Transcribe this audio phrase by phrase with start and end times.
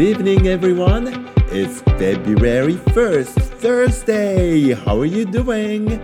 [0.00, 1.28] Good evening, everyone.
[1.52, 4.72] It's February 1st, Thursday.
[4.72, 6.00] How are you doing?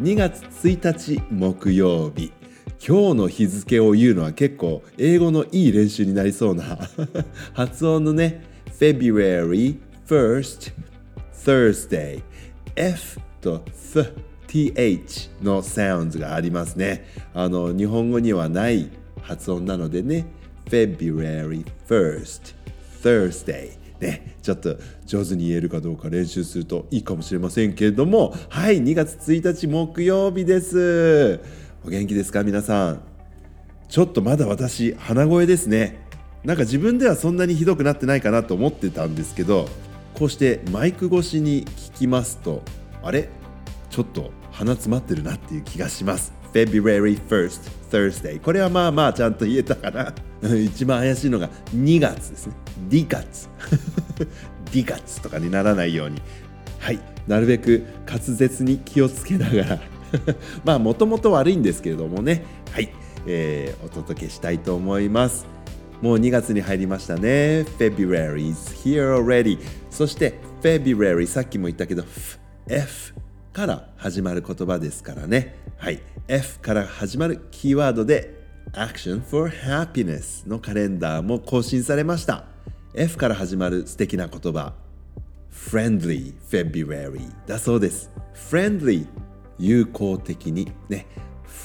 [0.00, 2.32] 2月1日木曜日。
[2.84, 6.76] 今日の日付を言うのは結構英語のいい練習になりそうな
[7.54, 9.78] 発音のね February
[10.08, 10.72] 1st
[11.32, 12.24] Thursday
[12.74, 13.60] F と
[13.94, 14.12] Th
[14.48, 18.90] TH のサウンズがありますねあの日本語にはない
[19.22, 20.26] 発音なのでね
[20.64, 22.58] February 1st
[23.02, 31.40] Thursday ね、ちょっと上手に言えるかどうか練習するといいかもしれませんけれどもはい2月1日木曜日です。
[31.84, 33.02] お元気ですか皆さん？
[33.90, 36.00] ちょっとまだ私鼻声ですね。
[36.44, 39.68] なんか自分ではそんなにひどくなってないかなと思ってたんですけど
[40.14, 42.62] こうしてマイク越しに聞きますと
[43.02, 43.28] あれ？
[43.90, 46.32] ちょっと鼻詰まってるなっていう気がします。
[46.52, 50.14] February 1st Thursday これはまあまあちゃんと言えたかな。
[50.56, 52.54] 一番怪しいのが2月ですね。
[52.88, 53.48] D 月。
[54.72, 56.20] D 月とかにならないように。
[56.78, 56.98] はい。
[57.26, 59.80] なるべく滑舌に気をつけながら。
[60.64, 62.44] まあもともと悪いんですけれどもね。
[62.72, 62.90] はい、
[63.26, 65.46] えー、お届けしたいと思います。
[66.00, 67.66] もう2月に入りましたね。
[67.78, 69.58] February is here already
[69.90, 72.04] そして February さっきも言ったけど
[72.66, 73.14] F
[73.52, 75.56] から始まる言葉ですからね。
[75.76, 76.00] はい。
[76.28, 78.38] F から始まるキーワードで
[78.72, 82.44] Action for Happiness のカレンダーも更新されました。
[82.94, 84.74] F から始まる素敵な言葉
[85.52, 88.10] Friendly February だそうです。
[88.34, 89.06] Friendly
[89.58, 91.06] 友好的にね。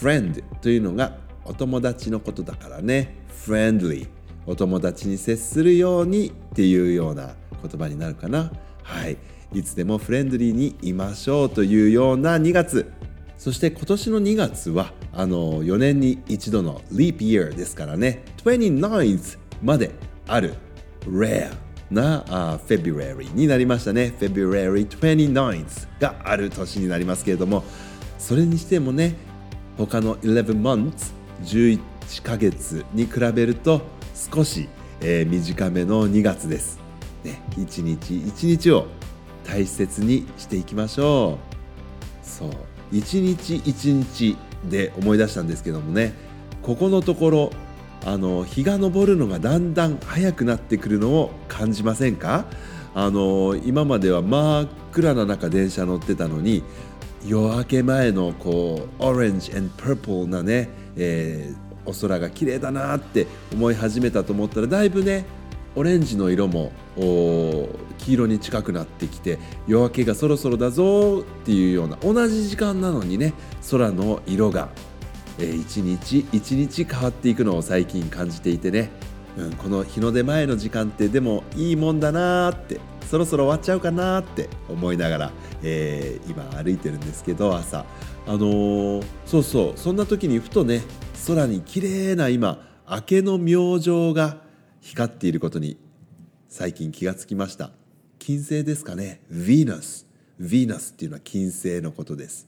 [0.02, 3.16] Friend というのがお友達のことだからね。
[3.46, 4.08] Friendly
[4.48, 8.52] お友達に接するようにっていうような言葉になるかな。
[8.82, 9.18] はい。
[9.56, 12.92] いつでもフレンドリーにいましょうというような2月。
[13.38, 18.24] そして今年の2月はあの4年に一度の Leap Year ですからね。
[18.44, 19.92] 29th まで
[20.28, 20.56] ある
[21.08, 21.52] Rare
[21.90, 24.14] な、uh, February になりましたね。
[24.20, 27.64] February 29th がある年になりますけれども。
[28.18, 29.16] それにしてもね
[29.78, 31.80] 他の11 months 11
[32.24, 33.82] ヶ月に比べると
[34.34, 34.68] 少し、
[35.02, 36.80] えー、短めの2月です、
[37.24, 38.88] ね、一日一日を
[39.48, 41.38] 大切にしていきましょ
[42.24, 42.28] う。
[42.28, 42.50] そう。
[42.92, 44.38] 一日一日
[44.70, 46.14] で思い出したんですけどもね。
[46.62, 47.52] ここのところ
[48.06, 52.46] あの日が昇るのがだんだん早くなってくるのを感じませんか？
[52.94, 56.64] あの今までは真っ暗な中電車乗ってたのに
[57.26, 65.26] 夜明け前のこうオレンジ and purple なね、えー、お空が綺麗だなって思い始めたと思ったらだいぶね
[65.76, 73.34] オレンジの色も黄色に近くなってきて夜明けがそろそろだぞっていうような同じ時間なのにね
[73.70, 74.70] 空の色が、
[75.40, 78.90] えー、一日一日変わっていくのを最近感じていてね、
[79.38, 85.32] うん、この日の出前の時間ってでもいいもんだなーってそろそろ終わっちゃうかなって思いながら、
[85.62, 87.86] えー、今歩いてるんですけど朝。
[88.28, 90.82] あのー、そうそうそんな時にふとね
[91.28, 92.58] 空に綺麗な今
[92.90, 94.38] 明けの明星が
[94.86, 95.78] 光っていることに
[96.48, 97.72] 最近気がつきました。
[98.20, 99.20] 金星ですかね。
[99.32, 100.06] ヴィーナス
[100.40, 102.48] ヴィーナスっていうのは金星のことです。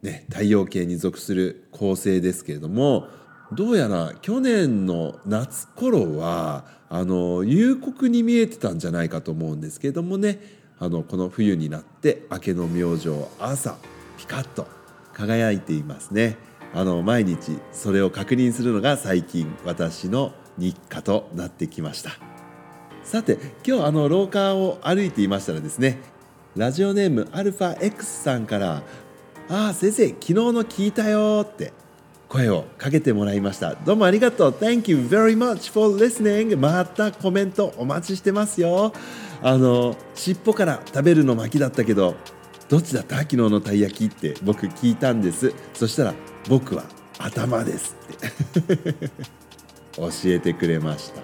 [0.00, 3.08] ね太陽系に属する恒星ですけれども
[3.50, 10.38] どうやら去年の夏頃はあの夕刻に見えてたんじゃないかと思うんですけれどもね
[10.78, 13.08] あのこの冬になって明けの明星
[13.40, 13.76] 朝
[14.16, 14.68] ピカッと
[15.12, 16.36] 輝いていますね。
[16.72, 22.12] あの毎日それを確認するのが最近私の日課となってきました。
[23.02, 25.98] さて今日あの廊下を歩いていましたらですね
[26.56, 28.82] ラジオネームアルファ X さんから
[29.50, 31.72] 「ああ先生昨日の聞いたよ」って
[32.28, 33.74] 声をかけてもらいました。
[33.74, 34.50] どうもありがとう。
[34.52, 38.92] Thank you very much for listening またコメントお待ちしてますよ。
[39.42, 42.14] あの尻尾から食べるの巻きだったけど
[42.70, 43.18] どっちだった？
[43.18, 45.52] 昨日のたい焼きって僕聞いたんです。
[45.74, 46.14] そしたら
[46.48, 46.84] 僕は
[47.18, 49.10] 頭ですって。
[49.96, 51.22] 教えてくれました。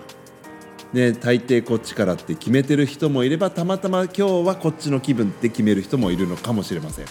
[0.92, 7.04] ね、大抵こっちからって決めてる人もいればたまたま今日はこっちの気分って決める人もいるのかもしれません。
[7.04, 7.08] っ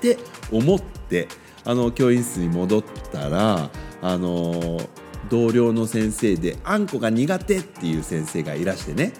[0.00, 0.16] て
[0.50, 1.28] 思って
[1.64, 3.70] あの教員室に戻ったら
[4.02, 4.80] あの
[5.30, 9.12] 同僚の先生であんこが苦手っていう先生がいらしてね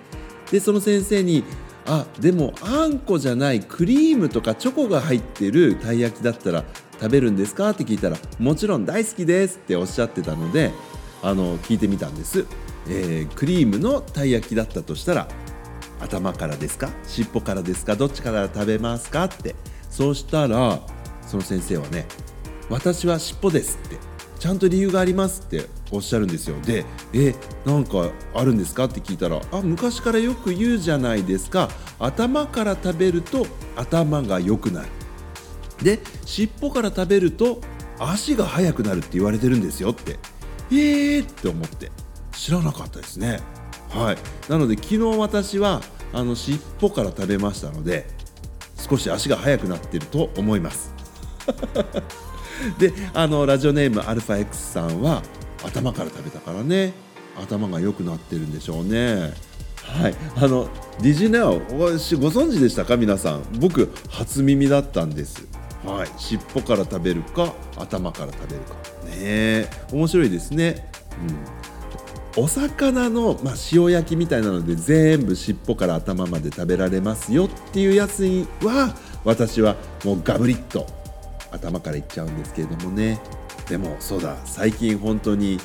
[0.50, 1.42] でその先生に
[1.86, 6.64] 「あでもあんこじゃないクリームとかチョコが入ってるたい焼きだったら
[7.00, 10.70] 食べるんですか?」って聞いたら「もちろん大好きです」っておっしゃってたので
[11.24, 12.46] あの聞いてみたんです、
[12.86, 15.28] えー、クリームのたい焼きだったとしたら
[16.00, 16.90] 頭からですか？
[17.06, 17.96] 尻尾からですか？
[17.96, 19.24] どっちから食べますか？
[19.24, 19.54] って。
[19.88, 20.80] そうしたら
[21.26, 22.06] その先生はね
[22.68, 23.96] 私は尻尾ですって
[24.38, 26.60] ちゃんと理由がありますっておっしゃるんですよ。
[26.60, 26.84] で
[27.14, 27.34] え
[27.64, 28.84] なんかあるんですか？
[28.84, 31.70] って聞いたらあ昔からよく言うじゃないですか。
[31.98, 34.88] 頭から食べると頭が良くなる。
[35.82, 37.60] で尻尾から食べると
[37.98, 40.18] 足が速くなるって言われてるんですよって。
[40.70, 41.90] えーって思って。
[42.32, 43.40] 知らなかったですね。
[43.90, 44.16] はい。
[44.50, 45.80] なので昨日私は
[46.12, 48.06] あの尻尾から食べましたので
[48.76, 50.92] 少し足が速くなっていると思います。
[52.78, 55.22] であのラジオネーム αX さんは
[55.64, 56.92] 頭から食べたからね。
[57.36, 59.32] 頭が良くなってるんでしょうね。
[59.82, 60.14] はい。
[60.36, 60.68] あの
[61.00, 62.96] ディジネオご存知でしたか？
[62.96, 63.42] 皆さん。
[63.58, 65.46] 僕初耳だったんです。
[65.84, 66.08] はい。
[66.16, 68.74] 尻尾から食べるか頭から食べるか。
[69.16, 70.88] ね面白いですね。
[72.36, 72.42] うん。
[72.44, 80.86] お魚の、まあ、塩焼きみたいなので全部尻尾から頭まで食べられますよっていうやつには私はもうガブリッと
[81.52, 83.20] 頭からいっちゃうんですけれどもね。
[83.68, 84.36] でもそうだ。
[84.44, 85.58] 最近本当に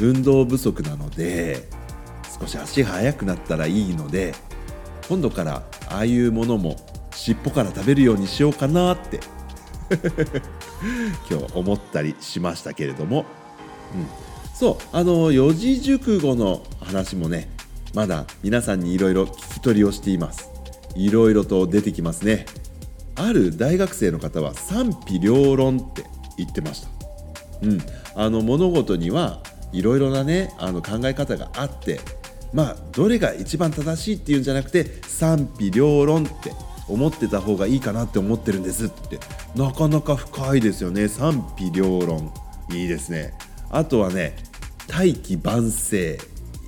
[0.00, 1.68] 運動不足なので
[2.40, 4.34] 少し足が速くなったらいいので
[5.08, 6.76] 今度からああいうものも
[7.12, 9.20] 尻尾から食べるようにしようかなって
[11.30, 13.26] 今日思ったりしましたけれども、
[13.94, 14.06] うん、
[14.54, 17.50] そうあの四字熟語の話もね
[17.94, 20.48] まだ皆さんにいろいろ聞き取りをしています。
[20.96, 22.46] いろいろと出てきますね。
[23.20, 26.04] ある大学生の方は賛否両論って
[26.38, 26.88] 言ってました、
[27.62, 27.78] うん、
[28.14, 29.42] あの物事には
[29.72, 32.00] いろいろなねあの考え方があって
[32.54, 36.52] まあどれが一番正しいっていうんじゃなくて賛否両論って
[36.90, 39.18] 思ってた方がいいかなって思ってるんですって。
[39.54, 41.08] なかなか深いですよね。
[41.08, 42.32] 賛否両論。
[42.72, 43.32] いいですね。
[43.70, 44.36] あとはね
[44.86, 46.18] 大器晩成。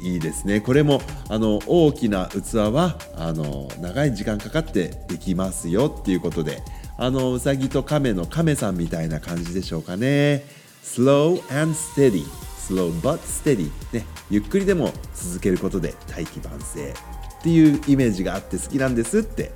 [0.04, 0.60] いいですね。
[0.60, 6.62] これもあの大きな器はあの長い時間かかってできますよっていうことで。
[6.98, 10.44] あのうさぎと亀の亀さんみたいな感じでしょうかね。
[10.84, 12.24] slow and steady
[12.69, 14.04] slow but steady ね。
[14.30, 16.92] ゆっくりでも続けることで大器晩成
[17.40, 19.52] っていうイメージがあって好きなんですって。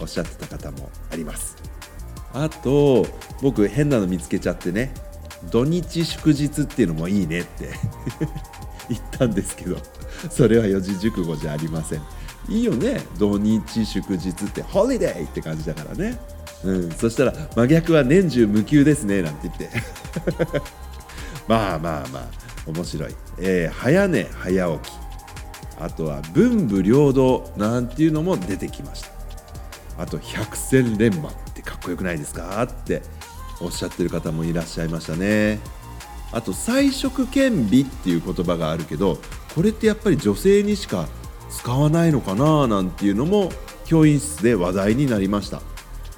[0.00, 1.56] おっしゃってた方もあります。
[2.32, 3.06] あと
[3.42, 4.94] 僕変なの見つけちゃってね
[5.50, 7.70] 土日祝日っていうのもいいねって
[8.88, 9.78] 言ったんですけど
[10.30, 12.02] それは四字熟語じゃありません。
[12.48, 16.18] いいよね土日祝日ってホリデーって感じだからね。
[16.62, 19.70] うんそしたら真逆は年中無休ですねなんて言って。
[21.48, 22.28] まあまあまあ
[22.66, 24.94] 面白い、えー、早寝早起き。
[25.80, 29.19] あとは文武両道なんていうのも出てきました。
[30.00, 33.02] あと百戦錬磨ってかっこよくないですかって
[33.60, 35.60] おっしゃってる方もいらっしゃいましたね。
[36.32, 39.18] あと彩色兼備っていう言葉があるけど
[39.54, 41.08] これってやっぱり女性にしか
[41.50, 43.50] 使わないのかななんていうのも
[43.84, 45.60] 教員室で話題になりました。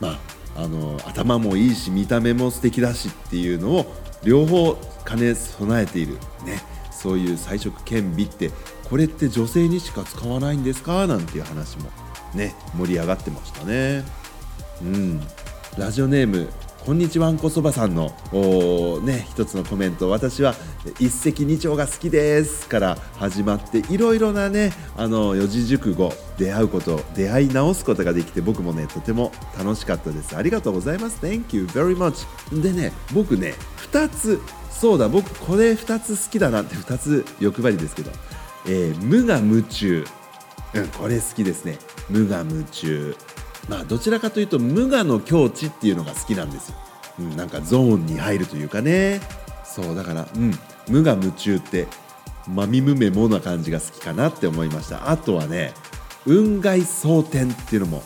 [0.00, 0.20] ま
[0.56, 4.76] ああの頭もいいし見た目も素敵だしっていうのを両方
[5.06, 6.14] 兼ね備えている。
[6.44, 6.62] ね。
[6.90, 8.52] そういう彩色兼備って
[8.88, 11.90] これって女性にしか使わないんですかなんていう話も
[12.34, 14.04] ね盛り上がってましたね。
[14.82, 15.20] うん。
[15.78, 16.48] ラジオネーム
[16.84, 18.12] こんにちはんこそばさんの
[19.04, 20.10] ね一つのコメント。
[20.10, 20.54] 私は
[20.98, 22.68] 一石二鳥が好きです。
[22.68, 30.36] から始まっていろいろなねあの四字熟語出会うこと出会い直すことができて僕もねとても楽しかったです。
[30.36, 31.24] ありがとうございます。
[31.24, 32.26] Thank you very much
[32.60, 33.54] でね僕ね
[33.92, 34.40] 2つ
[34.70, 38.10] そうだ僕これ2つ好きだなって2つ欲張りですけど、
[38.66, 40.04] えー、無我夢中。
[40.74, 41.78] うんこれ好きですね。
[42.08, 43.16] 無我夢中。
[43.68, 46.76] まあどちらかというと無我の境地っていうのが好きなんですよ、
[47.20, 49.20] うん、なんかゾーンに入るというかね。
[49.64, 50.52] そうだからうん
[50.88, 51.86] 無我夢中って
[52.48, 55.10] まみむめもな感じが好きかなって思いました。
[55.10, 55.74] あとはね
[56.24, 58.02] 雲外蒼天っていうのも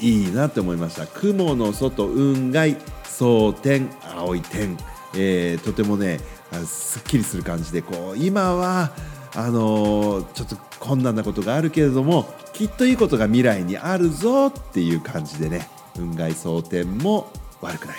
[0.00, 1.06] いいなって思いました。
[1.06, 4.76] 雲の外雲外蒼天青い天、
[5.14, 6.20] えー、とてもね
[6.66, 8.90] すっきりする感じでこう今は
[9.34, 17.30] あの、ちょっと困難なことがあるけれどもきっといいことが未来にあるぞっていう感じでね雲外蒼天も
[17.60, 17.96] 悪くない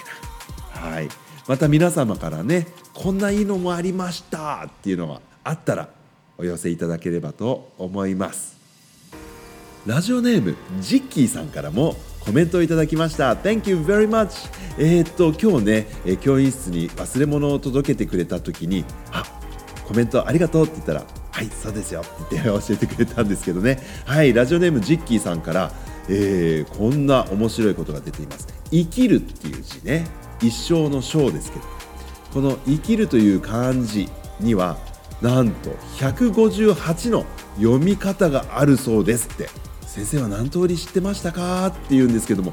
[0.74, 0.82] な。
[0.82, 1.10] はい。
[1.48, 5.90] また皆様からねこんないいのもありましたっていうのがあったら
[6.38, 8.58] お寄せいただければと思います。
[9.86, 13.34] ラジオネームジッキーさんからもコメントをいただきました。
[13.36, 14.50] Thank you very much.
[14.78, 19.24] えー、っと今日ね、え教員室に忘れ物を届けてくれた時にあ
[19.88, 21.04] コメントありがとうって言ったら
[21.40, 22.02] はいそうですよ。
[22.02, 23.82] って言って教えてくれたんですけどね。
[24.06, 25.72] はいラジオネームジッキーさんから、
[26.10, 28.46] えー、こんな面白いことが出ています。
[28.72, 30.06] 生きるっていう字ね。
[30.42, 31.66] 一生の章ですけど。
[32.34, 34.10] この生きるという漢字
[34.42, 34.78] には
[35.22, 35.70] なんと
[36.00, 39.48] 158の読み方があるそうですって。
[39.88, 41.68] 先生は何通り知ってましたか？
[41.68, 42.52] って言うんですけども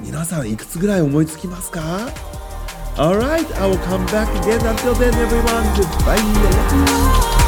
[0.00, 2.08] 皆さんいくつぐらい思いつきますか
[2.96, 4.58] ？Alright, I will come back again.
[4.60, 7.41] Until then, everyone, goodbye.